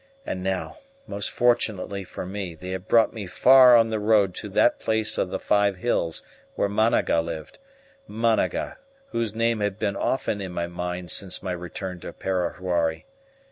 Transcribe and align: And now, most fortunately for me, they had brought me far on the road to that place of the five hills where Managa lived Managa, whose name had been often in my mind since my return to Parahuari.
And 0.25 0.41
now, 0.41 0.79
most 1.05 1.29
fortunately 1.29 2.03
for 2.03 2.25
me, 2.25 2.55
they 2.55 2.69
had 2.71 2.87
brought 2.87 3.13
me 3.13 3.27
far 3.27 3.75
on 3.75 3.91
the 3.91 3.99
road 3.99 4.33
to 4.37 4.49
that 4.49 4.79
place 4.79 5.19
of 5.19 5.29
the 5.29 5.37
five 5.37 5.75
hills 5.75 6.23
where 6.55 6.67
Managa 6.67 7.21
lived 7.21 7.59
Managa, 8.07 8.77
whose 9.09 9.35
name 9.35 9.59
had 9.59 9.77
been 9.77 9.95
often 9.95 10.41
in 10.41 10.53
my 10.53 10.65
mind 10.65 11.11
since 11.11 11.43
my 11.43 11.51
return 11.51 11.99
to 11.99 12.11
Parahuari. 12.13 13.05